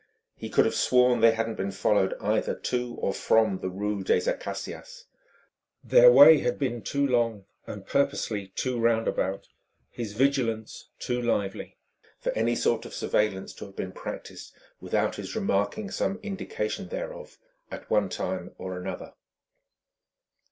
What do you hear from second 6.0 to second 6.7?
way had